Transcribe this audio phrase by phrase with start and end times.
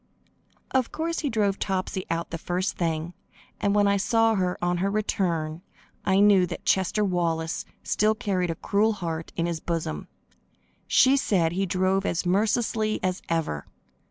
[0.71, 3.13] Of course, he drove Topsy out the first thing,
[3.59, 5.61] and when I saw her, on her return,
[6.03, 10.07] I knew that Chester Wallace still carried a cruel heart in his bosom.
[10.87, 13.67] She said he drove as mercilessly as ever.